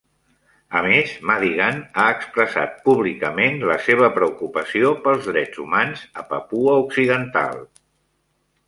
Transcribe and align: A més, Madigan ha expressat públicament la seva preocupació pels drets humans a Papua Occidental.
A 0.77 0.79
més, 0.85 1.11
Madigan 1.31 1.77
ha 1.81 2.05
expressat 2.13 2.81
públicament 2.87 3.61
la 3.73 3.77
seva 3.89 4.11
preocupació 4.17 4.95
pels 5.07 5.31
drets 5.35 5.63
humans 5.67 6.05
a 6.23 6.29
Papua 6.35 6.77
Occidental. 6.89 7.65